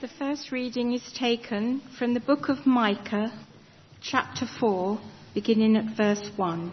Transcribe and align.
The 0.00 0.06
first 0.06 0.52
reading 0.52 0.92
is 0.92 1.12
taken 1.12 1.80
from 1.98 2.14
the 2.14 2.20
book 2.20 2.48
of 2.48 2.64
Micah, 2.64 3.32
chapter 4.00 4.46
4, 4.46 4.96
beginning 5.34 5.76
at 5.76 5.96
verse 5.96 6.30
1. 6.36 6.70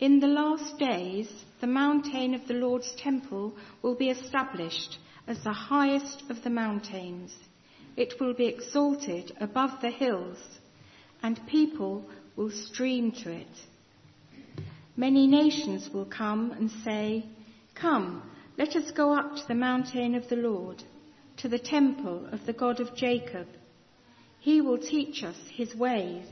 In 0.00 0.20
the 0.20 0.26
last 0.26 0.78
days, 0.78 1.30
the 1.60 1.66
mountain 1.66 2.32
of 2.32 2.48
the 2.48 2.54
Lord's 2.54 2.94
temple 2.94 3.52
will 3.82 3.94
be 3.94 4.08
established 4.08 4.96
as 5.26 5.44
the 5.44 5.52
highest 5.52 6.22
of 6.30 6.42
the 6.42 6.48
mountains. 6.48 7.36
It 7.94 8.14
will 8.18 8.32
be 8.32 8.46
exalted 8.46 9.36
above 9.38 9.82
the 9.82 9.90
hills, 9.90 10.38
and 11.22 11.46
people 11.46 12.08
will 12.36 12.52
stream 12.52 13.12
to 13.22 13.30
it. 13.30 13.66
Many 14.96 15.26
nations 15.26 15.90
will 15.92 16.06
come 16.06 16.52
and 16.52 16.70
say, 16.70 17.26
Come, 17.74 18.22
let 18.56 18.76
us 18.76 18.90
go 18.92 19.12
up 19.12 19.36
to 19.36 19.46
the 19.46 19.54
mountain 19.54 20.14
of 20.14 20.26
the 20.30 20.36
Lord, 20.36 20.82
to 21.38 21.48
the 21.48 21.58
temple 21.58 22.26
of 22.32 22.46
the 22.46 22.52
God 22.52 22.80
of 22.80 22.94
Jacob. 22.94 23.46
He 24.40 24.60
will 24.60 24.78
teach 24.78 25.22
us 25.22 25.36
his 25.50 25.74
ways, 25.74 26.26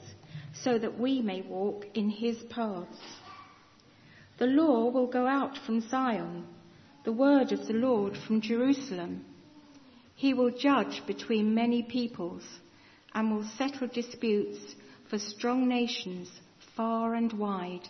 so 0.52 0.78
that 0.78 0.98
we 0.98 1.20
may 1.20 1.42
walk 1.42 1.86
in 1.94 2.10
his 2.10 2.38
paths. 2.44 2.98
The 4.38 4.46
law 4.46 4.90
will 4.90 5.06
go 5.06 5.26
out 5.26 5.58
from 5.58 5.80
Zion, 5.80 6.46
the 7.04 7.12
word 7.12 7.52
of 7.52 7.66
the 7.66 7.74
Lord 7.74 8.16
from 8.16 8.40
Jerusalem. 8.40 9.24
He 10.14 10.32
will 10.32 10.50
judge 10.50 11.02
between 11.06 11.54
many 11.54 11.82
peoples 11.82 12.44
and 13.14 13.30
will 13.30 13.48
settle 13.58 13.88
disputes 13.88 14.74
for 15.10 15.18
strong 15.18 15.68
nations 15.68 16.30
far 16.76 17.14
and 17.14 17.32
wide. 17.32 17.88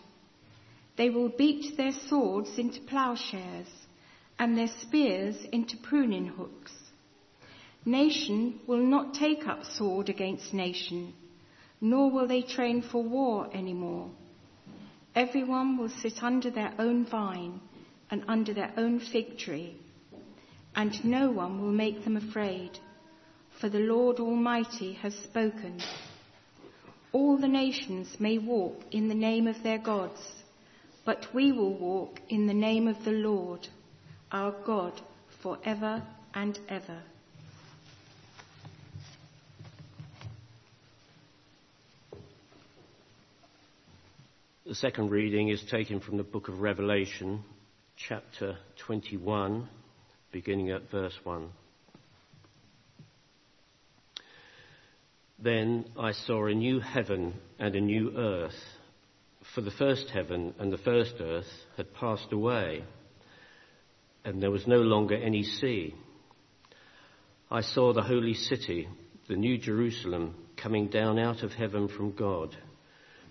They 0.96 1.10
will 1.10 1.28
beat 1.28 1.76
their 1.76 1.92
swords 2.08 2.58
into 2.58 2.80
plowshares 2.80 3.68
and 4.38 4.56
their 4.56 4.68
spears 4.80 5.36
into 5.52 5.76
pruning 5.76 6.26
hooks. 6.26 6.72
Nation 7.86 8.60
will 8.66 8.84
not 8.84 9.12
take 9.12 9.46
up 9.46 9.64
sword 9.64 10.08
against 10.08 10.54
nation, 10.54 11.12
nor 11.82 12.10
will 12.10 12.26
they 12.26 12.40
train 12.40 12.80
for 12.80 13.02
war 13.02 13.50
anymore. 13.54 14.10
Everyone 15.14 15.76
will 15.76 15.90
sit 15.90 16.22
under 16.22 16.50
their 16.50 16.72
own 16.78 17.04
vine 17.04 17.60
and 18.10 18.24
under 18.26 18.54
their 18.54 18.72
own 18.78 19.00
fig 19.00 19.36
tree, 19.36 19.76
and 20.74 21.04
no 21.04 21.30
one 21.30 21.60
will 21.60 21.72
make 21.72 22.04
them 22.04 22.16
afraid, 22.16 22.78
for 23.60 23.68
the 23.68 23.78
Lord 23.78 24.18
Almighty 24.18 24.94
has 24.94 25.14
spoken. 25.16 25.80
All 27.12 27.36
the 27.36 27.48
nations 27.48 28.16
may 28.18 28.38
walk 28.38 28.80
in 28.90 29.08
the 29.08 29.14
name 29.14 29.46
of 29.46 29.62
their 29.62 29.78
gods, 29.78 30.20
but 31.04 31.26
we 31.34 31.52
will 31.52 31.74
walk 31.74 32.18
in 32.30 32.46
the 32.46 32.54
name 32.54 32.88
of 32.88 33.04
the 33.04 33.12
Lord, 33.12 33.68
our 34.32 34.52
God, 34.64 35.00
forever 35.42 36.02
and 36.34 36.58
ever. 36.68 37.02
The 44.66 44.74
second 44.74 45.10
reading 45.10 45.50
is 45.50 45.62
taken 45.70 46.00
from 46.00 46.16
the 46.16 46.22
book 46.22 46.48
of 46.48 46.60
Revelation, 46.62 47.44
chapter 48.08 48.56
21, 48.86 49.68
beginning 50.32 50.70
at 50.70 50.90
verse 50.90 51.12
1. 51.22 51.50
Then 55.38 55.84
I 55.98 56.12
saw 56.12 56.46
a 56.46 56.54
new 56.54 56.80
heaven 56.80 57.34
and 57.58 57.76
a 57.76 57.80
new 57.80 58.16
earth, 58.16 58.58
for 59.54 59.60
the 59.60 59.70
first 59.70 60.08
heaven 60.08 60.54
and 60.58 60.72
the 60.72 60.78
first 60.78 61.16
earth 61.20 61.52
had 61.76 61.92
passed 61.92 62.32
away, 62.32 62.84
and 64.24 64.42
there 64.42 64.50
was 64.50 64.66
no 64.66 64.78
longer 64.78 65.14
any 65.14 65.42
sea. 65.42 65.94
I 67.50 67.60
saw 67.60 67.92
the 67.92 68.00
holy 68.00 68.32
city, 68.32 68.88
the 69.28 69.36
new 69.36 69.58
Jerusalem, 69.58 70.34
coming 70.56 70.88
down 70.88 71.18
out 71.18 71.42
of 71.42 71.52
heaven 71.52 71.86
from 71.86 72.12
God 72.12 72.56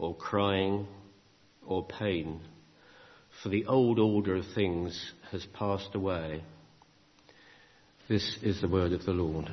or 0.00 0.14
crying 0.16 0.86
or 1.66 1.84
pain, 1.84 2.40
for 3.42 3.50
the 3.50 3.66
old 3.66 3.98
order 3.98 4.34
of 4.34 4.44
things 4.54 5.12
has 5.30 5.44
passed 5.52 5.94
away. 5.94 6.42
This 8.08 8.38
is 8.42 8.60
the 8.60 8.68
word 8.68 8.92
of 8.92 9.04
the 9.04 9.12
Lord. 9.12 9.50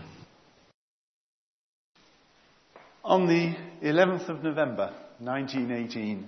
On 3.03 3.28
the 3.28 3.56
11th 3.85 4.30
of 4.30 4.41
November 4.41 4.94
1918, 5.19 6.28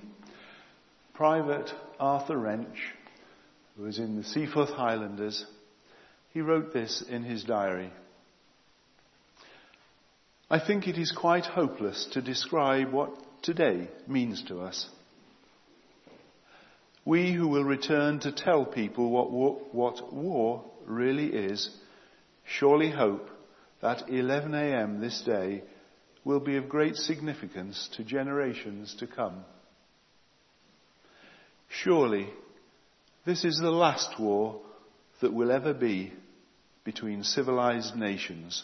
Private 1.13 1.71
Arthur 1.99 2.37
Wrench, 2.37 2.77
who 3.75 3.83
was 3.83 3.99
in 3.99 4.17
the 4.17 4.23
Seaforth 4.23 4.69
Highlanders, 4.69 5.45
he 6.33 6.41
wrote 6.41 6.73
this 6.73 7.01
in 7.09 7.23
his 7.23 7.45
diary. 7.45 7.91
I 10.49 10.59
think 10.59 10.87
it 10.87 10.97
is 10.97 11.11
quite 11.11 11.45
hopeless 11.45 12.07
to 12.13 12.21
describe 12.21 12.91
what 12.91 13.11
today 13.41 13.89
means 14.07 14.43
to 14.47 14.61
us. 14.61 14.87
We 17.05 17.31
who 17.31 17.47
will 17.47 17.63
return 17.63 18.19
to 18.19 18.31
tell 18.31 18.65
people 18.65 19.09
what 19.09 19.31
war, 19.31 19.61
what 19.71 20.13
war 20.13 20.63
really 20.85 21.27
is 21.27 21.69
surely 22.45 22.91
hope 22.91 23.29
that 23.81 24.09
11 24.09 24.53
a.m. 24.53 24.99
this 24.99 25.21
day 25.21 25.63
will 26.23 26.39
be 26.39 26.57
of 26.57 26.69
great 26.69 26.95
significance 26.95 27.89
to 27.95 28.03
generations 28.03 28.95
to 28.99 29.07
come. 29.07 29.43
Surely 31.69 32.27
this 33.25 33.45
is 33.45 33.59
the 33.59 33.71
last 33.71 34.19
war 34.19 34.61
that 35.21 35.33
will 35.33 35.51
ever 35.51 35.73
be 35.73 36.13
between 36.83 37.23
civilized 37.23 37.95
nations. 37.95 38.63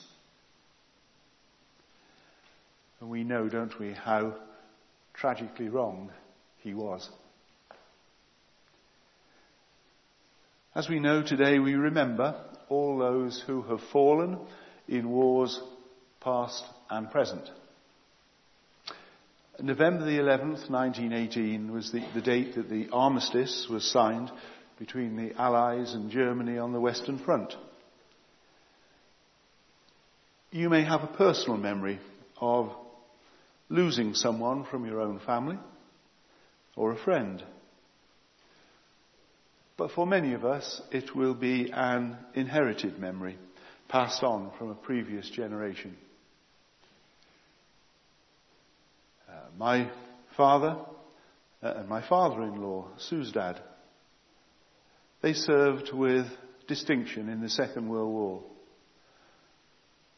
And 2.99 3.09
we 3.09 3.23
know, 3.23 3.47
don't 3.49 3.77
we, 3.79 3.93
how 3.93 4.35
tragically 5.17 5.69
wrong 5.69 6.11
he 6.57 6.73
was. 6.73 7.09
As 10.73 10.89
we 10.89 10.99
know 10.99 11.23
today, 11.23 11.59
we 11.59 11.75
remember 11.75 12.35
all 12.67 12.97
those 12.97 13.41
who 13.47 13.61
have 13.63 13.79
fallen 13.93 14.37
in 14.87 15.09
wars 15.09 15.59
past 16.19 16.63
and 16.89 17.09
present. 17.09 17.49
November 19.61 20.03
the 20.03 20.17
11th, 20.17 20.69
1918 20.69 21.71
was 21.71 21.91
the, 21.91 22.05
the, 22.13 22.21
date 22.21 22.55
that 22.55 22.69
the 22.69 22.89
armistice 22.91 23.67
was 23.69 23.89
signed 23.89 24.29
between 24.77 25.15
the 25.15 25.33
Allies 25.39 25.93
and 25.93 26.11
Germany 26.11 26.57
on 26.57 26.73
the 26.73 26.81
Western 26.81 27.17
Front. 27.19 27.53
You 30.51 30.69
may 30.69 30.83
have 30.83 31.03
a 31.03 31.15
personal 31.15 31.57
memory 31.57 31.99
of 32.41 32.69
losing 33.69 34.13
someone 34.13 34.65
from 34.65 34.85
your 34.85 35.01
own 35.01 35.19
family 35.19 35.57
or 36.75 36.91
a 36.91 36.97
friend. 36.97 37.43
But 39.77 39.91
for 39.91 40.07
many 40.07 40.33
of 40.33 40.45
us, 40.45 40.81
it 40.91 41.15
will 41.15 41.33
be 41.33 41.71
an 41.71 42.17
inherited 42.33 42.99
memory 42.99 43.37
passed 43.89 44.23
on 44.23 44.51
from 44.57 44.71
a 44.71 44.75
previous 44.75 45.29
generation. 45.29 45.95
Uh, 49.29 49.33
my 49.57 49.91
father 50.37 50.77
uh, 51.61 51.73
and 51.77 51.89
my 51.89 52.07
father-in-law, 52.07 52.87
Sue's 52.97 53.31
dad, 53.31 53.59
they 55.21 55.33
served 55.33 55.91
with 55.91 56.27
distinction 56.67 57.29
in 57.29 57.41
the 57.41 57.49
Second 57.49 57.89
World 57.89 58.11
War. 58.11 58.43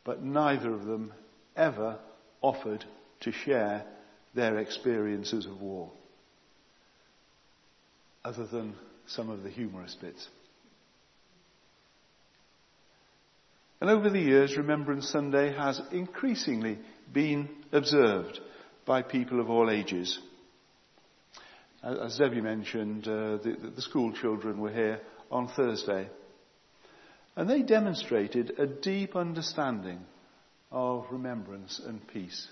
But 0.03 0.23
neither 0.23 0.73
of 0.73 0.85
them 0.85 1.13
ever 1.55 1.99
offered 2.41 2.85
to 3.21 3.31
share 3.31 3.85
their 4.35 4.57
experiences 4.59 5.45
of 5.45 5.61
war, 5.61 5.91
other 8.23 8.45
than 8.45 8.75
some 9.07 9.29
of 9.29 9.43
the 9.43 9.49
humorous 9.49 9.95
bits. 9.95 10.27
And 13.79 13.89
over 13.89 14.09
the 14.09 14.19
years, 14.19 14.57
Remembrance 14.57 15.07
Sunday 15.09 15.53
has 15.55 15.79
increasingly 15.91 16.79
been 17.13 17.47
observed 17.71 18.39
by 18.85 19.03
people 19.03 19.39
of 19.39 19.49
all 19.49 19.69
ages. 19.69 20.19
As 21.83 22.17
Debbie 22.17 22.41
mentioned, 22.41 23.07
uh, 23.07 23.37
the, 23.37 23.71
the 23.75 23.81
school 23.81 24.11
children 24.13 24.59
were 24.59 24.71
here 24.71 24.99
on 25.29 25.47
Thursday. 25.47 26.09
And 27.35 27.47
they 27.47 27.61
demonstrated 27.61 28.53
a 28.57 28.65
deep 28.65 29.15
understanding 29.15 29.99
of 30.71 31.05
remembrance 31.11 31.79
and 31.85 32.05
peace. 32.07 32.47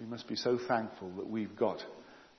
We 0.00 0.06
must 0.06 0.28
be 0.28 0.36
so 0.36 0.56
thankful 0.56 1.10
that 1.18 1.28
we've 1.28 1.54
got 1.54 1.84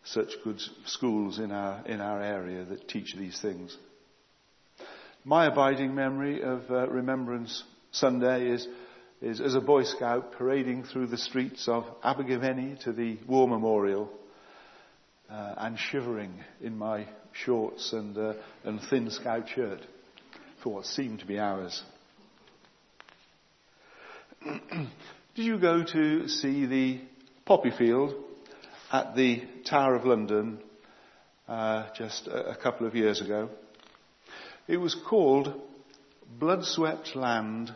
such 0.04 0.30
good 0.44 0.60
schools 0.88 1.38
in 1.38 1.52
our, 1.52 1.86
in 1.86 2.02
our 2.02 2.19
area 2.19 2.66
that 2.66 2.88
teach 2.88 3.13
these 3.16 3.40
things. 3.40 3.78
My 5.24 5.46
abiding 5.46 5.94
memory 5.94 6.42
of 6.42 6.63
uh, 6.72 6.88
Remembrance 6.88 7.63
Sunday 7.92 8.48
is, 8.50 8.68
is 9.22 9.40
as 9.40 9.54
a 9.54 9.62
Boy 9.62 9.84
Scout 9.84 10.34
parading 10.40 10.86
through 10.86 11.06
the 11.08 11.19
streets 11.19 11.68
of 11.68 11.86
Abergavenny 12.04 12.78
to 12.84 12.94
the 12.94 13.19
War 13.28 13.48
Memorial 13.48 14.12
uh, 15.30 15.54
and 15.57 15.78
shivering 15.78 16.34
in 16.62 16.75
my 16.75 17.06
shorts 17.31 17.94
and, 17.94 18.18
uh, 18.18 18.34
and 18.64 18.81
thin 18.90 19.12
scout 19.12 19.48
shirt 19.50 19.81
for 20.64 20.74
what 20.74 20.86
seemed 20.88 21.19
to 21.19 21.28
be 21.28 21.38
hours. 21.38 21.84
Did 25.36 25.46
you 25.46 25.60
go 25.60 25.84
to 25.84 26.28
see 26.28 26.66
the 26.66 27.02
poppy 27.46 27.72
field 27.72 28.14
at 28.92 29.16
the 29.16 29.44
Tower 29.66 29.96
of 29.96 30.06
London 30.06 30.60
uh, 31.48 31.88
just 31.96 32.28
a, 32.28 32.52
a 32.52 32.56
couple 32.56 32.88
of 32.88 32.96
years 32.96 33.22
ago? 33.22 33.50
It 34.68 34.78
was 34.78 34.96
called 34.96 35.54
Blood-Swept 36.40 37.16
Land 37.16 37.74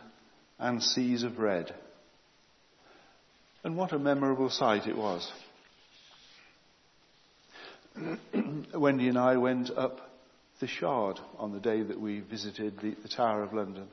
and 0.58 0.82
Seas 0.82 1.22
of 1.22 1.38
Red. 1.38 1.74
And 3.64 3.76
what 3.76 3.92
a 3.92 3.98
memorable 3.98 4.50
sight 4.50 4.86
it 4.86 4.96
was. 4.96 5.30
Wendy 8.74 9.08
and 9.08 9.18
I 9.18 9.36
went 9.36 9.70
up 9.70 10.00
the 10.60 10.66
Shard 10.66 11.18
on 11.38 11.52
the 11.52 11.60
day 11.60 11.82
that 11.82 12.00
we 12.00 12.20
visited 12.20 12.78
the, 12.80 12.94
the 13.02 13.08
Tower 13.08 13.42
of 13.42 13.52
London. 13.52 13.88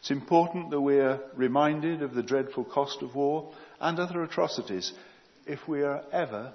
It's 0.07 0.11
important 0.13 0.69
that 0.69 0.79
we 0.79 0.99
are 0.99 1.19
reminded 1.35 2.01
of 2.01 2.13
the 2.13 2.23
dreadful 2.23 2.63
cost 2.63 3.01
of 3.01 3.13
war 3.13 3.51
and 3.77 3.99
other 3.99 4.23
atrocities 4.23 4.93
if 5.45 5.67
we 5.67 5.83
are 5.83 6.01
ever 6.13 6.53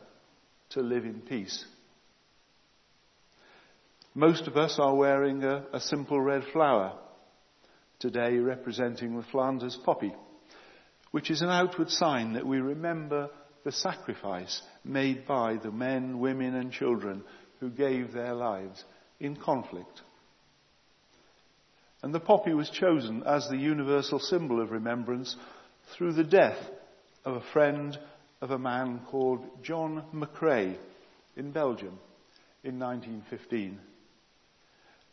to 0.71 0.81
live 0.81 1.05
in 1.05 1.21
peace. 1.21 1.63
Most 4.15 4.47
of 4.47 4.57
us 4.57 4.79
are 4.79 4.95
wearing 4.95 5.45
a, 5.45 5.67
a 5.71 5.81
simple 5.81 6.19
red 6.19 6.45
flower, 6.51 6.99
today 7.99 8.39
representing 8.39 9.19
the 9.19 9.23
Flanders 9.25 9.77
poppy, 9.85 10.15
which 11.11 11.31
is 11.31 11.43
an 11.43 11.51
outward 11.51 11.91
sign 11.91 12.33
that 12.33 12.47
we 12.47 12.59
remember 12.59 13.29
the 13.65 13.73
sacrifice 13.73 14.63
made 14.83 15.27
by 15.27 15.59
the 15.63 15.71
men, 15.71 16.21
women 16.21 16.55
and 16.55 16.73
children 16.73 17.23
who 17.61 17.69
gave 17.69 18.15
their 18.15 18.33
lives 18.33 18.83
in 19.21 19.37
conflict. 19.37 20.01
And 22.03 22.13
the 22.13 22.21
poppy 22.21 22.53
was 22.53 22.69
chosen 22.69 23.23
as 23.25 23.49
the 23.49 23.57
universal 23.57 24.19
symbol 24.19 24.61
of 24.61 24.73
remembrance 24.73 25.37
through 25.97 26.15
the 26.15 26.25
death 26.25 26.59
of 27.25 27.37
a 27.37 27.53
friend 27.53 27.97
of 28.41 28.51
a 28.51 28.59
man 28.59 29.01
called 29.09 29.45
John 29.63 30.05
McCrae 30.13 30.77
in 31.37 31.53
Belgium 31.53 31.99
in 32.65 32.81
1915. 32.81 33.79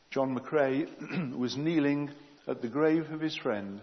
John 0.09 0.37
McCrae 0.37 1.37
was 1.37 1.55
kneeling 1.55 2.09
at 2.47 2.63
the 2.63 2.67
grave 2.67 3.11
of 3.11 3.21
his 3.21 3.37
friend 3.37 3.81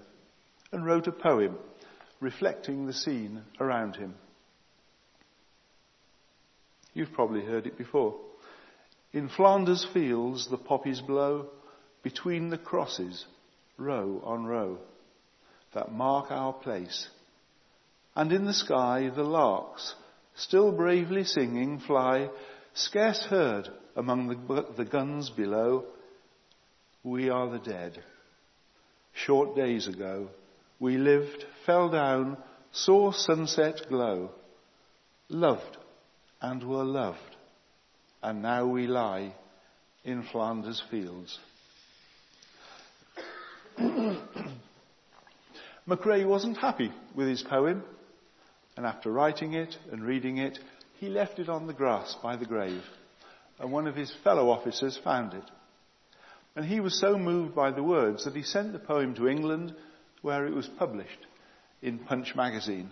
and 0.72 0.84
wrote 0.84 1.06
a 1.06 1.12
poem 1.12 1.56
reflecting 2.20 2.86
the 2.86 2.92
scene 2.92 3.42
around 3.60 3.94
him. 3.94 4.14
You've 6.92 7.12
probably 7.12 7.44
heard 7.44 7.66
it 7.66 7.78
before. 7.78 8.16
In 9.12 9.28
Flanders 9.28 9.86
fields 9.92 10.48
the 10.48 10.56
poppies 10.56 11.00
blow 11.00 11.50
between 12.06 12.50
the 12.50 12.58
crosses, 12.58 13.25
row 13.76 14.22
on 14.25 14.46
row, 14.46 14.78
that 15.75 15.90
mark 15.90 16.30
our 16.30 16.52
place 16.52 17.08
and 18.14 18.30
in 18.30 18.44
the 18.44 18.54
sky 18.54 19.10
the 19.12 19.25
larks, 19.25 19.92
still 20.36 20.70
bravely 20.70 21.25
singing, 21.25 21.80
fly, 21.80 22.30
scarce 22.75 23.25
heard 23.25 23.68
among 23.96 24.28
the, 24.28 24.66
the 24.76 24.84
guns 24.84 25.30
below. 25.30 25.84
We 27.02 27.28
are 27.28 27.50
the 27.50 27.58
dead. 27.58 28.00
Short 29.12 29.56
days 29.56 29.88
ago, 29.88 30.28
we 30.78 30.98
lived, 30.98 31.44
fell 31.66 31.88
down, 31.88 32.36
saw 32.70 33.10
sunset 33.10 33.80
glow, 33.88 34.30
loved 35.28 35.76
and 36.40 36.62
were 36.62 36.84
loved, 36.84 37.36
and 38.22 38.42
now 38.42 38.64
we 38.64 38.86
lie 38.86 39.34
in 40.04 40.22
Flanders 40.22 40.80
fields. 40.88 41.36
McCrae 45.88 46.26
wasn't 46.26 46.56
happy 46.56 46.92
with 47.14 47.28
his 47.28 47.42
poem 47.42 47.83
and 48.76 48.85
after 48.85 49.11
writing 49.11 49.54
it 49.54 49.76
and 49.90 50.02
reading 50.02 50.37
it, 50.38 50.59
he 50.99 51.09
left 51.09 51.38
it 51.38 51.49
on 51.49 51.66
the 51.66 51.73
grass 51.73 52.14
by 52.23 52.37
the 52.37 52.45
grave. 52.45 52.83
And 53.59 53.73
one 53.73 53.87
of 53.87 53.97
his 53.97 54.14
fellow 54.23 54.50
officers 54.50 55.00
found 55.02 55.33
it. 55.33 55.45
And 56.54 56.64
he 56.64 56.80
was 56.80 56.99
so 56.99 57.18
moved 57.18 57.54
by 57.54 57.71
the 57.71 57.83
words 57.83 58.25
that 58.25 58.37
he 58.37 58.42
sent 58.42 58.73
the 58.73 58.78
poem 58.78 59.14
to 59.14 59.28
England, 59.28 59.75
where 60.23 60.47
it 60.47 60.54
was 60.54 60.68
published 60.68 61.26
in 61.83 61.99
Punch 61.99 62.35
magazine. 62.35 62.90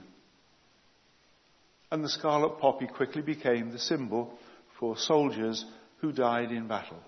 And 1.90 2.02
the 2.02 2.08
scarlet 2.08 2.60
poppy 2.60 2.86
quickly 2.86 3.22
became 3.22 3.70
the 3.70 3.78
symbol 3.78 4.38
for 4.78 4.96
soldiers 4.96 5.64
who 6.00 6.12
died 6.12 6.50
in 6.50 6.66
battle. 6.66 6.98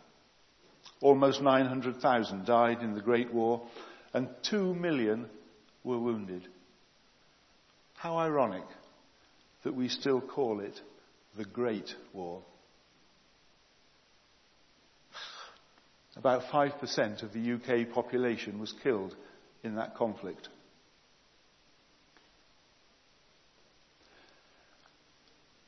Almost 1.00 1.42
900,000 1.42 2.46
died 2.46 2.82
in 2.82 2.94
the 2.94 3.00
Great 3.00 3.32
War, 3.32 3.62
and 4.14 4.28
2 4.44 4.74
million 4.74 5.26
were 5.84 5.98
wounded. 5.98 6.46
How 7.94 8.16
ironic 8.18 8.64
that 9.62 9.74
we 9.74 9.88
still 9.88 10.20
call 10.20 10.60
it 10.60 10.80
the 11.36 11.44
Great 11.44 11.94
War. 12.12 12.42
About 16.16 16.44
5% 16.44 17.22
of 17.22 17.32
the 17.32 17.52
UK 17.52 17.92
population 17.92 18.58
was 18.58 18.72
killed 18.82 19.14
in 19.62 19.74
that 19.74 19.96
conflict. 19.96 20.48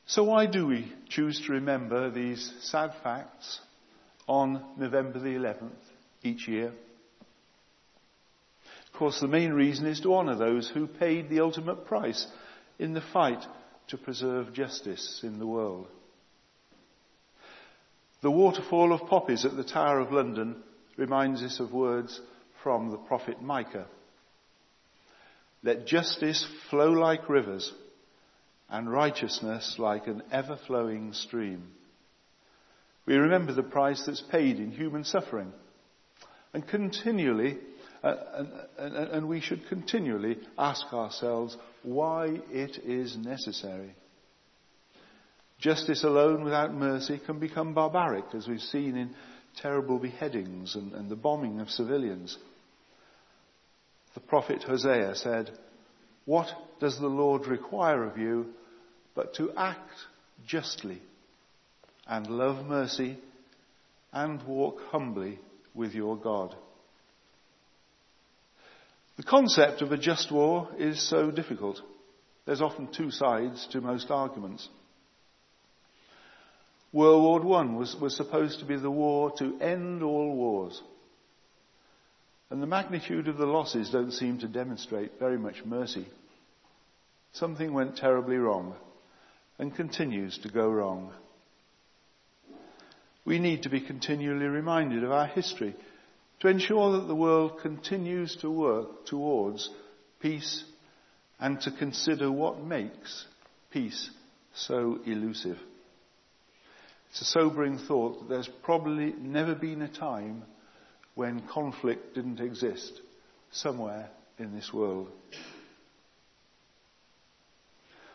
So 0.07 0.23
why 0.23 0.47
do 0.47 0.65
we 0.65 0.91
choose 1.07 1.39
to 1.45 1.53
remember 1.53 2.09
these 2.09 2.51
sad 2.61 2.93
facts 3.03 3.59
on 4.29 4.63
November 4.77 5.19
the 5.19 5.35
11th 5.35 5.71
each 6.23 6.47
year? 6.47 6.71
Of 8.93 8.93
course, 8.93 9.19
the 9.19 9.27
main 9.27 9.51
reason 9.51 9.87
is 9.87 9.99
to 10.01 10.13
honour 10.13 10.35
those 10.35 10.69
who 10.69 10.87
paid 10.87 11.29
the 11.29 11.39
ultimate 11.39 11.85
price 11.85 12.27
in 12.77 12.93
the 12.93 13.01
fight 13.01 13.43
to 13.87 13.97
preserve 13.97 14.53
justice 14.53 15.21
in 15.23 15.39
the 15.39 15.47
world. 15.47 15.87
The 18.21 18.29
waterfall 18.29 18.93
of 18.93 19.09
poppies 19.09 19.45
at 19.45 19.55
the 19.55 19.63
Tower 19.63 19.99
of 19.99 20.11
London 20.11 20.57
reminds 20.95 21.41
us 21.41 21.59
of 21.59 21.73
words 21.73 22.21
from 22.61 22.91
the 22.91 22.97
prophet 22.97 23.41
Micah. 23.41 23.87
Let 25.63 25.87
justice 25.87 26.45
flow 26.69 26.91
like 26.91 27.29
rivers 27.29 27.73
and 28.69 28.91
righteousness 28.91 29.77
like 29.79 30.07
an 30.07 30.21
ever 30.31 30.59
flowing 30.67 31.13
stream. 31.13 31.63
We 33.09 33.15
remember 33.15 33.53
the 33.53 33.63
price 33.63 34.03
that's 34.05 34.21
paid 34.21 34.59
in 34.59 34.69
human 34.69 35.03
suffering 35.03 35.51
and 36.53 36.67
continually, 36.67 37.57
uh, 38.03 38.15
and, 38.35 38.49
and, 38.77 38.95
and 38.95 39.27
we 39.27 39.41
should 39.41 39.67
continually 39.67 40.37
ask 40.59 40.93
ourselves 40.93 41.57
why 41.81 42.39
it 42.51 42.77
is 42.85 43.17
necessary. 43.17 43.95
Justice 45.57 46.03
alone 46.03 46.43
without 46.43 46.71
mercy 46.71 47.19
can 47.25 47.39
become 47.39 47.73
barbaric, 47.73 48.25
as 48.35 48.47
we've 48.47 48.59
seen 48.59 48.95
in 48.95 49.15
terrible 49.57 49.97
beheadings 49.97 50.75
and, 50.75 50.93
and 50.93 51.09
the 51.09 51.15
bombing 51.15 51.61
of 51.61 51.71
civilians. 51.71 52.37
The 54.13 54.19
prophet 54.19 54.61
Hosea 54.61 55.15
said, 55.15 55.49
What 56.25 56.47
does 56.79 56.99
the 56.99 57.07
Lord 57.07 57.47
require 57.47 58.03
of 58.03 58.19
you 58.19 58.53
but 59.15 59.33
to 59.37 59.51
act 59.57 59.89
justly 60.45 61.01
and 62.09 62.27
love 62.27 62.65
mercy 62.65 63.17
and 64.11 64.41
walk 64.43 64.81
humbly 64.91 65.39
with 65.73 65.93
your 65.93 66.17
God? 66.17 66.55
The 69.15 69.23
concept 69.23 69.81
of 69.81 69.91
a 69.91 69.97
just 69.97 70.31
war 70.31 70.69
is 70.77 71.07
so 71.07 71.29
difficult. 71.29 71.79
There's 72.45 72.61
often 72.61 72.87
two 72.91 73.11
sides 73.11 73.67
to 73.71 73.81
most 73.81 74.09
arguments. 74.09 74.67
World 76.91 77.43
War 77.43 77.61
I 77.61 77.65
was, 77.65 77.95
was 78.01 78.17
supposed 78.17 78.59
to 78.59 78.65
be 78.65 78.77
the 78.77 78.89
war 78.89 79.31
to 79.37 79.59
end 79.61 80.01
all 80.01 80.33
wars. 80.35 80.81
And 82.49 82.63
the 82.63 82.67
magnitude 82.67 83.27
of 83.27 83.37
the 83.37 83.45
losses 83.45 83.91
don't 83.91 84.11
seem 84.11 84.39
to 84.39 84.47
demonstrate 84.47 85.19
very 85.19 85.37
much 85.37 85.63
mercy. 85.63 86.07
Something 87.33 87.73
went 87.73 87.97
terribly 87.97 88.37
wrong 88.37 88.73
and 89.59 89.75
continues 89.75 90.39
to 90.39 90.49
go 90.49 90.67
wrong. 90.67 91.13
We 93.29 93.37
need 93.37 93.61
to 93.61 93.69
be 93.69 93.79
continually 93.79 94.47
reminded 94.47 95.03
of 95.03 95.11
our 95.11 95.27
history 95.27 95.75
to 96.39 96.47
ensure 96.47 96.93
that 96.93 97.07
the 97.07 97.13
world 97.13 97.59
continues 97.61 98.35
to 98.37 98.49
work 98.49 99.05
towards 99.05 99.69
peace 100.19 100.63
and 101.39 101.61
to 101.61 101.69
consider 101.69 102.31
what 102.31 102.63
makes 102.63 103.27
peace 103.69 104.09
so 104.55 104.97
elusive. 105.05 105.59
It's 107.11 107.21
a 107.21 107.25
sobering 107.25 107.77
thought 107.77 108.19
that 108.19 108.29
there's 108.29 108.49
probably 108.63 109.13
never 109.19 109.53
been 109.53 109.83
a 109.83 109.93
time 109.93 110.41
when 111.13 111.47
conflict 111.53 112.15
didn't 112.15 112.39
exist 112.39 112.99
somewhere 113.51 114.09
in 114.39 114.55
this 114.55 114.73
world. 114.73 115.07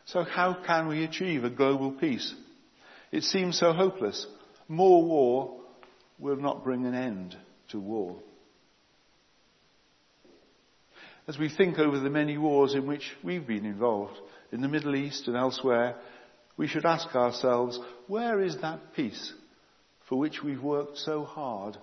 So 0.06 0.24
how 0.24 0.56
can 0.66 0.88
we 0.88 1.04
achieve 1.04 1.44
a 1.44 1.50
global 1.50 1.92
peace? 1.92 2.34
It 3.12 3.22
seems 3.22 3.60
so 3.60 3.72
hopeless. 3.72 4.26
More 4.68 5.02
war 5.02 5.60
will 6.18 6.36
not 6.36 6.64
bring 6.64 6.86
an 6.86 6.94
end 6.94 7.36
to 7.68 7.78
war. 7.78 8.16
As 11.26 11.38
we 11.38 11.48
think 11.48 11.78
over 11.78 11.98
the 11.98 12.10
many 12.10 12.36
wars 12.36 12.74
in 12.74 12.86
which 12.86 13.10
we've 13.22 13.46
been 13.46 13.64
involved, 13.64 14.18
in 14.52 14.60
the 14.60 14.68
Middle 14.68 14.94
East 14.94 15.26
and 15.26 15.36
elsewhere, 15.36 15.96
we 16.56 16.66
should 16.66 16.84
ask 16.84 17.14
ourselves, 17.14 17.78
where 18.06 18.40
is 18.40 18.58
that 18.58 18.94
peace 18.94 19.32
for 20.08 20.18
which 20.18 20.42
we've 20.42 20.62
worked 20.62 20.98
so 20.98 21.24
hard 21.24 21.78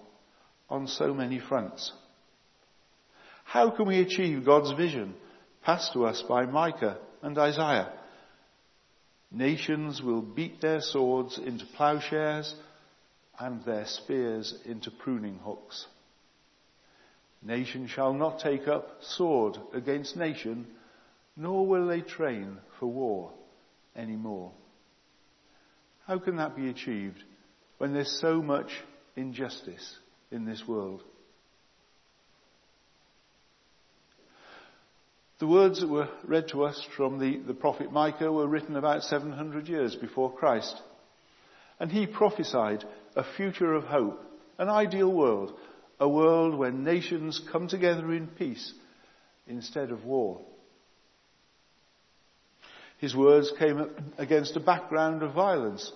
on 0.70 0.88
so 0.88 1.14
many 1.14 1.40
fronts? 1.40 1.92
How 3.44 3.72
can 3.72 3.88
we 3.88 4.00
achieve 4.00 4.46
God's 4.46 4.72
vision 4.72 5.16
passed 5.64 5.94
to 5.94 6.06
us 6.06 6.24
by 6.28 6.46
Micah 6.46 7.00
and 7.22 7.38
Isaiah? 7.38 7.92
Nations 9.32 10.02
will 10.02 10.22
beat 10.22 10.62
their 10.62 10.82
swords 10.82 11.38
into 11.38 11.66
plowshares 11.76 12.54
and 13.42 13.64
their 13.64 13.88
spears 13.88 14.54
into 14.66 14.92
pruning 14.92 15.40
hooks. 15.44 15.88
Nation 17.42 17.88
shall 17.88 18.14
not 18.14 18.40
take 18.40 18.68
up 18.68 19.00
sword 19.02 19.58
against 19.74 20.16
nation, 20.16 20.68
nor 21.36 21.66
will 21.66 21.88
they 21.88 22.02
train 22.02 22.60
for 22.80 22.86
war 22.86 23.32
any 23.96 24.16
more. 24.16 24.52
How 26.06 26.20
can 26.20 26.36
that 26.36 26.56
be 26.56 26.70
achieved 26.70 27.18
when 27.80 27.94
there's 27.94 28.20
so 28.22 28.44
much 28.44 28.70
injustice 29.16 29.98
in 30.30 30.46
this 30.46 30.68
world? 30.68 31.02
The 35.40 35.48
words 35.48 35.82
that 35.82 35.90
were 35.90 36.10
read 36.26 36.50
to 36.50 36.66
us 36.66 36.88
from 36.96 37.18
the, 37.18 37.38
the 37.38 37.56
prophet 37.56 37.92
Micah 37.92 38.32
were 38.32 38.48
written 38.48 38.76
about 38.76 39.02
700 39.02 39.68
years 39.68 39.96
before 39.96 40.32
Christ. 40.32 40.80
And 41.80 41.92
he 41.92 42.06
prophesied 42.06 42.86
a 43.16 43.24
future 43.36 43.74
of 43.74 43.84
hope, 43.84 44.22
an 44.58 44.70
ideal 44.70 45.12
world, 45.12 45.54
a 46.00 46.08
world 46.08 46.56
where 46.56 46.72
nations 46.72 47.42
come 47.52 47.68
together 47.68 48.12
in 48.14 48.28
peace 48.28 48.74
instead 49.48 49.92
of 49.92 50.06
war. 50.06 50.42
His 52.98 53.16
words 53.16 53.52
came 53.58 53.84
against 54.18 54.56
a 54.56 54.60
background 54.60 55.24
of 55.24 55.34
violence 55.34 55.92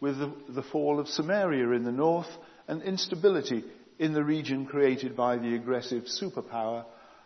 with 0.00 0.18
the, 0.18 0.32
the, 0.48 0.62
fall 0.62 1.00
of 1.00 1.08
Samaria 1.08 1.70
in 1.70 1.84
the 1.84 1.92
north 1.92 2.28
and 2.68 2.82
instability 2.82 3.64
in 3.98 4.12
the 4.12 4.22
region 4.22 4.66
created 4.66 5.16
by 5.16 5.36
the 5.36 5.54
aggressive 5.54 6.04
superpower 6.04 6.84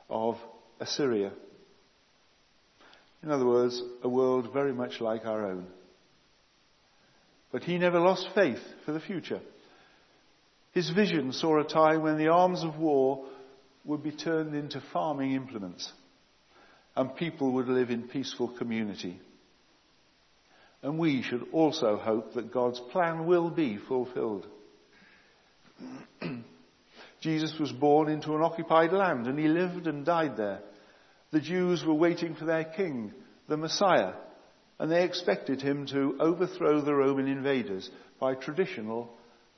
of 0.09 0.37
Assyria. 0.81 1.33
In 3.23 3.31
other 3.31 3.47
words, 3.47 3.83
a 4.03 4.09
world 4.09 4.53
very 4.53 4.73
much 4.73 5.01
like 5.01 5.27
our 5.27 5.45
own. 5.45 5.67
But 7.51 7.65
he 7.65 7.79
never 7.79 7.99
lost 7.99 8.29
faith 8.35 8.63
for 8.85 8.93
the 8.93 9.01
future. 9.01 9.41
His 10.73 10.91
vision 10.91 11.33
saw 11.33 11.61
a 11.61 11.65
time 11.65 12.03
when 12.03 12.19
the 12.19 12.29
arms 12.29 12.63
of 12.63 12.79
war 12.79 13.25
would 13.85 14.03
be 14.03 14.13
turned 14.13 14.55
into 14.55 14.83
farming 14.93 15.33
implements 15.33 15.91
and 16.95 17.17
people 17.17 17.53
would 17.53 17.69
live 17.69 17.91
in 17.91 18.09
peaceful 18.09 18.49
community. 18.49 19.19
And 20.83 20.99
we 20.99 21.23
should 21.23 21.47
also 21.53 21.97
hope 21.97 22.35
that 22.35 22.53
God's 22.53 22.81
plan 22.93 23.27
will 23.27 23.51
be 23.51 23.79
fulfilled. 23.89 24.47
Jesus 27.21 27.59
was 27.59 27.73
born 27.73 28.09
into 28.09 28.37
an 28.37 28.43
occupied 28.43 28.93
land 28.93 29.27
and 29.27 29.39
he 29.39 29.49
lived 29.49 29.87
and 29.87 30.05
died 30.05 30.37
there. 30.37 30.61
The 31.31 31.41
Jews 31.41 31.85
were 31.85 31.95
waiting 31.95 32.35
for 32.35 32.45
their 32.45 32.65
king, 32.65 33.13
the 33.49 33.57
Messiah, 33.57 34.13
and 34.79 34.91
they 34.91 35.05
expected 35.05 35.61
him 35.61 35.87
to 35.87 36.17
overthrow 36.21 36.81
the 36.81 36.95
Roman 36.95 37.27
invaders 37.27 37.91
by 38.21 38.35
traditional, 38.35 39.11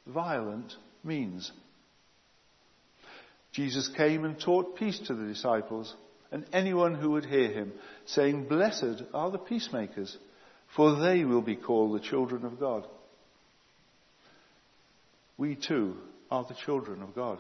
violent 0.07 0.75
means. 1.05 1.51
Jesus 3.53 3.89
came 3.97 4.25
and 4.25 4.41
taught 4.41 4.77
peace 4.77 4.99
to 5.07 5.15
the 5.15 5.27
disciples 5.27 5.95
and 6.33 6.47
anyone 6.53 6.95
who 6.95 7.11
would 7.11 7.27
hear 7.27 7.51
him, 7.51 7.73
saying, 8.07 8.47
Blessed 8.47 9.03
are 9.13 9.31
the 9.31 9.39
peacemakers, 9.39 10.17
for 10.77 11.01
they 11.01 11.25
will 11.25 11.43
be 11.43 11.57
called 11.57 11.95
the 11.95 12.05
children 12.05 12.45
of 12.45 12.61
God. 12.61 12.87
We 15.37 15.57
too 15.57 15.97
are 16.31 16.45
the 16.45 16.55
children 16.65 17.03
of 17.03 17.15
God. 17.15 17.39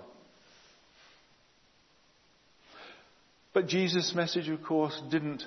But 3.52 3.68
Jesus' 3.68 4.14
message, 4.14 4.48
of 4.48 4.62
course, 4.62 5.00
didn't 5.10 5.44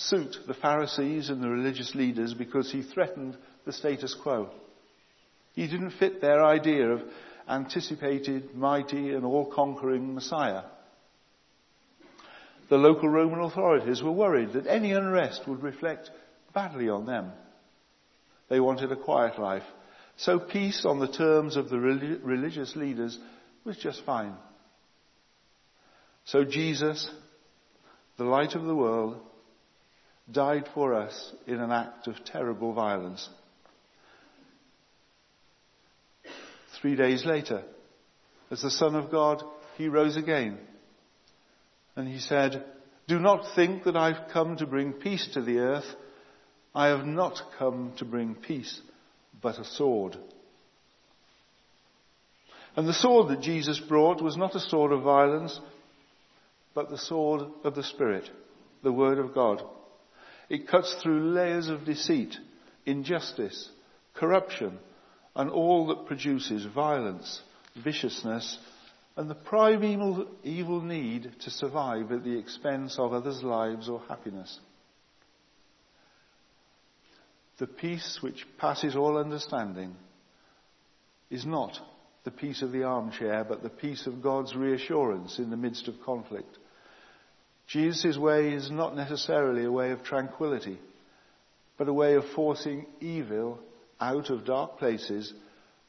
suit 0.00 0.36
the 0.46 0.54
Pharisees 0.54 1.28
and 1.28 1.42
the 1.42 1.48
religious 1.48 1.94
leaders 1.94 2.34
because 2.34 2.70
he 2.70 2.82
threatened 2.82 3.36
the 3.66 3.72
status 3.72 4.14
quo. 4.14 4.50
He 5.52 5.66
didn't 5.66 5.92
fit 5.92 6.20
their 6.20 6.44
idea 6.44 6.90
of 6.90 7.02
anticipated, 7.48 8.54
mighty, 8.54 9.10
and 9.10 9.24
all 9.24 9.52
conquering 9.52 10.14
Messiah. 10.14 10.62
The 12.68 12.76
local 12.76 13.08
Roman 13.08 13.40
authorities 13.40 14.02
were 14.02 14.12
worried 14.12 14.52
that 14.52 14.66
any 14.66 14.92
unrest 14.92 15.46
would 15.48 15.62
reflect 15.62 16.10
badly 16.54 16.88
on 16.88 17.04
them. 17.04 17.32
They 18.48 18.60
wanted 18.60 18.92
a 18.92 18.96
quiet 18.96 19.38
life. 19.38 19.64
So 20.16 20.38
peace 20.38 20.84
on 20.84 21.00
the 21.00 21.10
terms 21.10 21.56
of 21.56 21.68
the 21.68 21.78
religious 21.78 22.76
leaders 22.76 23.18
was 23.64 23.76
just 23.76 24.04
fine. 24.04 24.34
So 26.24 26.44
Jesus, 26.44 27.10
the 28.18 28.24
light 28.24 28.54
of 28.54 28.64
the 28.64 28.74
world, 28.74 29.20
died 30.32 30.68
for 30.74 30.94
us 30.94 31.32
in 31.46 31.60
an 31.60 31.72
act 31.72 32.06
of 32.06 32.24
terrible 32.24 32.72
violence. 32.72 33.28
Three 36.80 36.96
days 36.96 37.24
later, 37.24 37.62
as 38.50 38.62
the 38.62 38.70
Son 38.70 38.94
of 38.94 39.10
God, 39.10 39.42
he 39.76 39.88
rose 39.88 40.16
again. 40.16 40.58
And 41.96 42.08
he 42.08 42.18
said, 42.18 42.64
Do 43.06 43.18
not 43.18 43.54
think 43.54 43.84
that 43.84 43.96
I've 43.96 44.32
come 44.32 44.56
to 44.56 44.66
bring 44.66 44.94
peace 44.94 45.28
to 45.34 45.42
the 45.42 45.58
earth. 45.58 45.84
I 46.74 46.88
have 46.88 47.04
not 47.04 47.40
come 47.58 47.92
to 47.98 48.04
bring 48.04 48.34
peace, 48.34 48.80
but 49.42 49.58
a 49.58 49.64
sword. 49.64 50.16
And 52.76 52.86
the 52.88 52.94
sword 52.94 53.28
that 53.28 53.42
Jesus 53.42 53.80
brought 53.80 54.22
was 54.22 54.36
not 54.36 54.54
a 54.54 54.60
sword 54.60 54.92
of 54.92 55.02
violence, 55.02 55.58
but 56.72 56.88
the 56.88 56.98
sword 56.98 57.42
of 57.64 57.74
the 57.74 57.82
Spirit, 57.82 58.30
the 58.82 58.92
Word 58.92 59.18
of 59.18 59.34
God. 59.34 59.62
It 60.50 60.66
cuts 60.66 60.92
through 61.00 61.32
layers 61.32 61.68
of 61.68 61.84
deceit, 61.84 62.36
injustice, 62.84 63.70
corruption, 64.14 64.78
and 65.36 65.48
all 65.48 65.86
that 65.86 66.06
produces 66.06 66.66
violence, 66.66 67.40
viciousness, 67.82 68.58
and 69.16 69.30
the 69.30 69.36
primeval 69.36 70.26
evil 70.42 70.80
need 70.80 71.30
to 71.40 71.50
survive 71.50 72.10
at 72.10 72.24
the 72.24 72.36
expense 72.36 72.98
of 72.98 73.12
others' 73.12 73.44
lives 73.44 73.88
or 73.88 74.02
happiness. 74.08 74.58
The 77.58 77.68
peace 77.68 78.18
which 78.20 78.46
passes 78.58 78.96
all 78.96 79.18
understanding 79.18 79.94
is 81.30 81.46
not 81.46 81.78
the 82.24 82.30
peace 82.32 82.62
of 82.62 82.72
the 82.72 82.82
armchair, 82.82 83.44
but 83.44 83.62
the 83.62 83.68
peace 83.68 84.06
of 84.06 84.22
God's 84.22 84.56
reassurance 84.56 85.38
in 85.38 85.50
the 85.50 85.56
midst 85.56 85.86
of 85.86 86.02
conflict. 86.04 86.58
Jesus' 87.70 88.18
way 88.18 88.52
is 88.52 88.68
not 88.68 88.96
necessarily 88.96 89.64
a 89.64 89.70
way 89.70 89.92
of 89.92 90.02
tranquility, 90.02 90.78
but 91.78 91.88
a 91.88 91.92
way 91.92 92.14
of 92.14 92.24
forcing 92.34 92.86
evil 93.00 93.60
out 94.00 94.28
of 94.28 94.44
dark 94.44 94.78
places 94.78 95.32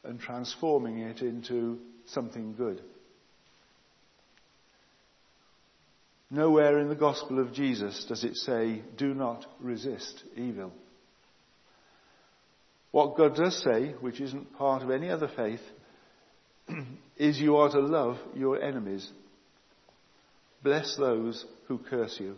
and 0.03 0.19
transforming 0.19 0.99
it 0.99 1.21
into 1.21 1.79
something 2.05 2.53
good. 2.55 2.81
Nowhere 6.29 6.79
in 6.79 6.87
the 6.87 6.95
gospel 6.95 7.39
of 7.39 7.51
Jesus 7.51 8.05
does 8.07 8.23
it 8.23 8.35
say, 8.35 8.83
do 8.95 9.15
not 9.15 9.43
resist 9.59 10.23
evil. 10.37 10.71
What 12.91 13.17
God 13.17 13.35
does 13.35 13.59
say, 13.63 13.95
which 14.01 14.21
isn't 14.21 14.55
part 14.55 14.83
of 14.83 14.91
any 14.91 15.09
other 15.09 15.29
faith, 15.35 15.61
is 17.17 17.39
you 17.39 17.57
are 17.57 17.69
to 17.69 17.79
love 17.79 18.17
your 18.35 18.61
enemies. 18.61 19.09
Bless 20.63 20.95
those 20.95 21.45
who 21.67 21.77
curse 21.77 22.17
you. 22.19 22.35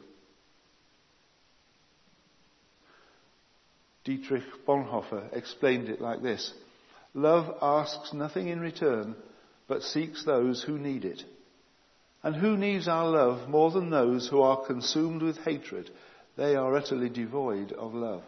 Dietrich 4.06 4.44
Bonhoeffer 4.68 5.34
explained 5.34 5.90
it 5.90 6.02
like 6.02 6.22
this. 6.22 6.54
Love 7.14 7.58
asks 7.62 8.14
nothing 8.14 8.48
in 8.48 8.60
return, 8.60 9.16
but 9.68 9.82
seeks 9.82 10.26
those 10.26 10.64
who 10.64 10.78
need 10.78 11.06
it. 11.06 11.24
And 12.22 12.36
who 12.36 12.58
needs 12.58 12.88
our 12.88 13.08
love 13.08 13.50
more 13.50 13.72
than 13.72 13.90
those 13.90 14.28
who 14.28 14.42
are 14.42 14.66
consumed 14.66 15.22
with 15.22 15.38
hatred? 15.40 15.90
They 16.38 16.56
are 16.56 16.76
utterly 16.76 17.10
devoid 17.10 17.72
of 17.74 17.94
love. 17.94 18.24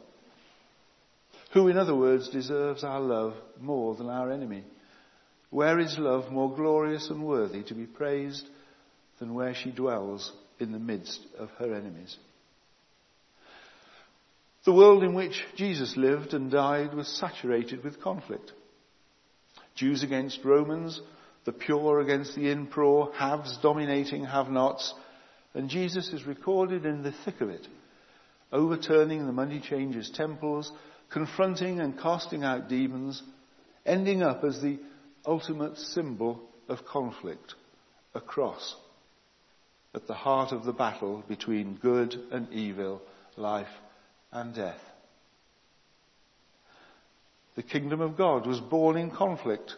Who, 1.53 1.69
in 1.69 1.77
other 1.77 1.95
words, 1.95 2.29
deserves 2.29 2.83
our 2.83 2.99
love 2.99 3.33
more 3.59 3.95
than 3.95 4.09
our 4.09 4.31
enemy? 4.31 4.63
Where 5.49 5.79
is 5.79 5.97
love 5.97 6.31
more 6.31 6.53
glorious 6.53 7.09
and 7.09 7.23
worthy 7.25 7.63
to 7.63 7.73
be 7.73 7.85
praised 7.85 8.47
than 9.19 9.34
where 9.34 9.53
she 9.53 9.72
dwells 9.72 10.31
in 10.60 10.72
the 10.72 10.79
midst 10.79 11.22
of 11.38 11.50
her 11.60 11.74
enemies? 11.74 12.17
The 14.65 14.74
world 14.74 15.03
in 15.03 15.13
which 15.13 15.45
Jesus 15.55 15.95
lived 15.95 16.34
and 16.34 16.50
died 16.50 16.93
was 16.95 17.07
saturated 17.07 17.84
with 17.84 18.01
conflict. 18.01 18.51
Jews 19.75 20.01
against 20.01 20.43
Romans, 20.43 20.99
the 21.45 21.51
pure 21.51 21.99
against 21.99 22.36
the 22.36 22.49
impure, 22.49 23.12
haves 23.13 23.58
dominating 23.62 24.25
have-nots, 24.25 24.93
and 25.54 25.69
Jesus 25.69 26.10
is 26.10 26.25
recorded 26.25 26.86
in 26.86 27.04
the 27.04 27.13
thick 27.23 27.41
of 27.41 27.49
it, 27.49 27.67
overturning 28.51 29.25
the 29.25 29.32
money 29.32 29.60
changers' 29.60 30.10
temples, 30.10 30.71
confronting 31.12 31.80
and 31.80 31.99
casting 31.99 32.43
out 32.43 32.67
demons, 32.67 33.21
ending 33.86 34.23
up 34.23 34.43
as 34.43 34.62
the 34.62 34.80
ultimate 35.28 35.78
symbol 35.78 36.41
of 36.67 36.86
conflict, 36.86 37.54
a 38.15 38.21
cross, 38.21 38.75
at 39.95 40.08
the 40.08 40.13
heart 40.13 40.51
of 40.51 40.65
the 40.65 40.73
battle 40.73 41.23
between 41.27 41.79
good 41.81 42.13
and 42.31 42.51
evil, 42.51 43.01
life 43.38 43.67
and 44.31 44.53
death. 44.53 44.79
The 47.55 47.63
kingdom 47.63 48.01
of 48.01 48.17
God 48.17 48.45
was 48.45 48.60
born 48.60 48.97
in 48.97 49.10
conflict 49.10 49.73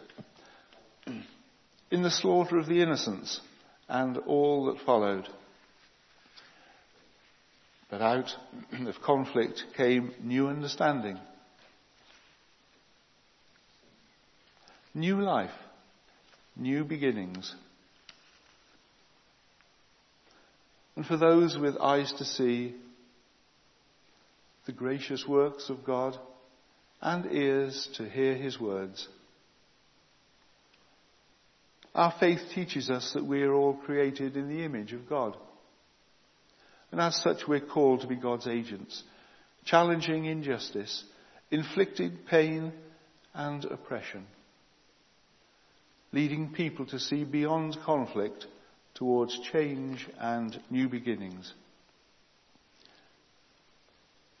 in 1.90 2.02
the 2.02 2.10
slaughter 2.10 2.58
of 2.58 2.66
the 2.66 2.82
innocents 2.82 3.40
and 3.88 4.18
all 4.18 4.66
that 4.66 4.84
followed. 4.84 5.28
But 7.88 8.02
out 8.02 8.30
of 8.86 9.00
conflict 9.02 9.62
came 9.76 10.12
new 10.20 10.48
understanding, 10.48 11.18
new 14.92 15.22
life, 15.22 15.54
new 16.56 16.84
beginnings. 16.84 17.54
And 20.98 21.06
for 21.06 21.16
those 21.16 21.56
with 21.56 21.76
eyes 21.78 22.12
to 22.18 22.24
see 22.24 22.74
the 24.66 24.72
gracious 24.72 25.24
works 25.28 25.70
of 25.70 25.84
God 25.84 26.18
and 27.00 27.30
ears 27.30 27.88
to 27.98 28.08
hear 28.08 28.34
his 28.34 28.58
words, 28.58 29.06
our 31.94 32.12
faith 32.18 32.40
teaches 32.52 32.90
us 32.90 33.12
that 33.14 33.24
we 33.24 33.42
are 33.42 33.54
all 33.54 33.74
created 33.74 34.36
in 34.36 34.48
the 34.48 34.64
image 34.64 34.92
of 34.92 35.08
God. 35.08 35.36
And 36.90 37.00
as 37.00 37.14
such, 37.22 37.46
we're 37.46 37.60
called 37.60 38.00
to 38.00 38.08
be 38.08 38.16
God's 38.16 38.48
agents, 38.48 39.00
challenging 39.66 40.24
injustice, 40.24 41.04
inflicting 41.52 42.18
pain 42.28 42.72
and 43.34 43.64
oppression, 43.66 44.26
leading 46.10 46.54
people 46.54 46.86
to 46.86 46.98
see 46.98 47.22
beyond 47.22 47.78
conflict 47.86 48.48
towards 48.98 49.38
change 49.52 50.04
and 50.18 50.60
new 50.70 50.88
beginnings. 50.88 51.54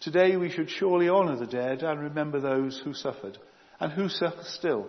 Today 0.00 0.36
we 0.36 0.50
should 0.50 0.68
surely 0.68 1.08
honour 1.08 1.36
the 1.36 1.46
dead 1.46 1.82
and 1.84 2.00
remember 2.00 2.40
those 2.40 2.80
who 2.82 2.92
suffered 2.92 3.38
and 3.78 3.92
who 3.92 4.08
suffer 4.08 4.42
still 4.42 4.88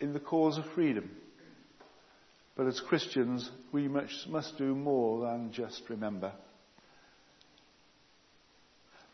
in 0.00 0.12
the 0.12 0.20
cause 0.20 0.58
of 0.58 0.64
freedom. 0.74 1.08
But 2.56 2.66
as 2.66 2.80
Christians, 2.80 3.48
we 3.70 3.86
must, 3.86 4.28
must 4.28 4.58
do 4.58 4.74
more 4.74 5.24
than 5.26 5.52
just 5.52 5.82
remember. 5.88 6.32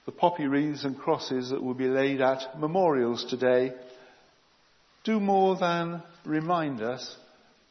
The 0.06 0.12
poppy 0.12 0.46
wreaths 0.46 0.84
and 0.84 0.98
crosses 0.98 1.50
that 1.50 1.62
will 1.62 1.74
be 1.74 1.88
laid 1.88 2.22
at 2.22 2.58
memorials 2.58 3.26
today 3.28 3.72
do 5.04 5.20
more 5.20 5.56
than 5.56 6.02
remind 6.24 6.80
us 6.80 7.16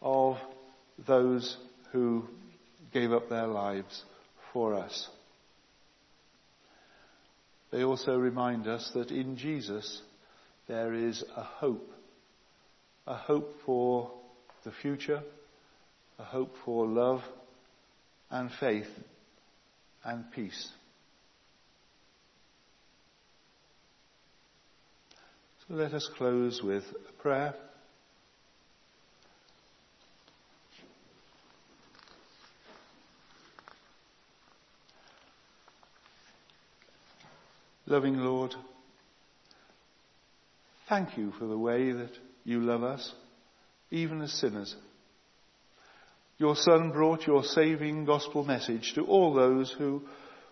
of 0.01 0.37
those 1.05 1.57
who 1.91 2.25
gave 2.93 3.11
up 3.11 3.29
their 3.29 3.47
lives 3.47 4.03
for 4.53 4.73
us. 4.73 5.09
They 7.71 7.83
also 7.83 8.17
remind 8.17 8.67
us 8.67 8.89
that 8.93 9.11
in 9.11 9.37
Jesus 9.37 10.01
there 10.67 10.93
is 10.93 11.23
a 11.35 11.43
hope, 11.43 11.89
a 13.05 13.15
hope 13.15 13.55
for 13.65 14.11
the 14.63 14.71
future, 14.71 15.21
a 16.17 16.23
hope 16.23 16.53
for 16.65 16.87
love 16.87 17.21
and 18.29 18.49
faith 18.59 18.89
and 20.03 20.31
peace. 20.31 20.69
So 25.67 25.75
let 25.75 25.93
us 25.93 26.09
close 26.17 26.61
with 26.63 26.83
a 27.09 27.21
prayer. 27.21 27.53
Loving 37.89 38.17
Lord, 38.17 38.53
thank 40.89 41.17
you 41.17 41.31
for 41.39 41.45
the 41.45 41.57
way 41.57 41.93
that 41.93 42.11
you 42.43 42.59
love 42.59 42.83
us, 42.83 43.13
even 43.91 44.21
as 44.21 44.33
sinners. 44.33 44.75
Your 46.37 46.57
Son 46.57 46.91
brought 46.91 47.25
your 47.25 47.45
saving 47.45 48.03
gospel 48.03 48.43
message 48.43 48.91
to 48.95 49.05
all 49.05 49.33
those 49.33 49.71
who 49.71 50.01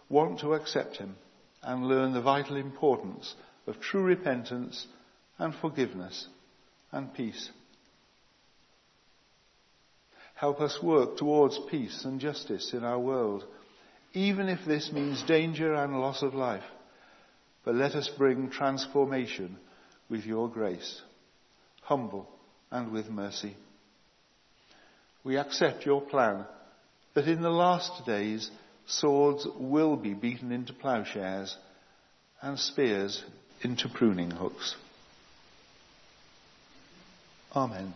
want 0.08 0.40
to 0.40 0.54
accept 0.54 0.96
Him 0.96 1.18
and 1.62 1.86
learn 1.86 2.14
the 2.14 2.22
vital 2.22 2.56
importance 2.56 3.36
of 3.68 3.82
true 3.82 4.04
repentance 4.04 4.88
and 5.38 5.54
forgiveness 5.56 6.30
and 6.94 7.14
peace. 7.14 7.50
Help 10.36 10.62
us 10.62 10.80
work 10.82 11.18
towards 11.18 11.60
peace 11.70 12.06
and 12.06 12.22
justice 12.22 12.72
in 12.72 12.86
our 12.86 13.00
world, 13.00 13.44
even 14.14 14.48
if 14.48 14.60
this 14.66 14.90
means 14.94 15.22
danger 15.24 15.74
and 15.74 16.00
loss 16.00 16.22
of 16.22 16.34
life. 16.34 16.64
But 17.66 17.76
let 17.76 17.96
us 17.96 18.08
bring 18.16 18.52
transformation 18.52 19.58
with 20.08 20.26
your 20.26 20.48
grace, 20.48 21.02
humble 21.82 22.30
and 22.72 22.92
with 22.92 23.10
mercy. 23.10 23.58
We 25.24 25.38
accept 25.38 25.86
your 25.86 26.02
plan 26.02 26.46
that 27.16 27.28
in 27.28 27.42
the 27.42 27.50
last 27.50 28.06
days 28.06 28.52
swords 28.86 29.48
will 29.58 29.96
be 29.96 30.14
beaten 30.14 30.52
into 30.52 30.74
plowshares 30.74 31.58
and 32.42 32.60
spears 32.60 33.24
into 33.62 33.90
pruning 33.90 34.30
hooks. 34.30 34.76
Amen. 37.56 37.94